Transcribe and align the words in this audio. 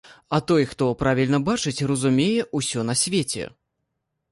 А 0.29 0.37
той, 0.51 0.63
хто 0.71 0.87
правільна 1.01 1.39
бачыць, 1.51 1.85
разумее 1.93 2.41
ўсё 2.63 2.89
на 2.91 2.99
свеце. 3.05 3.49